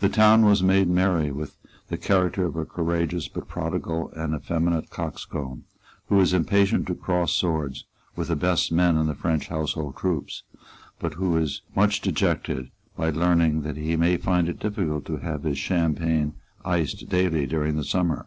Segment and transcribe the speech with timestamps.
[0.00, 1.56] The town was made merry with
[1.86, 5.62] the character of a courageous but prodigal and effeminate coxcomb,
[6.08, 7.84] who is impatient to cross swords
[8.16, 10.42] with the best men in the French household troops,
[10.98, 15.44] but who is much dejected by learning that he may find it difficult to have
[15.44, 16.34] his champagne
[16.64, 18.26] iced daily during the summer.